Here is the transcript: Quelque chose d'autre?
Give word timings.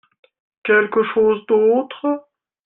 Quelque 0.63 1.03
chose 1.13 1.45
d'autre? 1.45 2.25